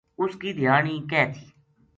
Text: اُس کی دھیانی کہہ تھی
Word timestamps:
اُس 0.19 0.33
کی 0.41 0.49
دھیانی 0.57 0.95
کہہ 1.09 1.29
تھی 1.33 1.45